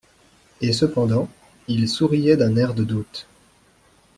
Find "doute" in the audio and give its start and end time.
2.83-3.27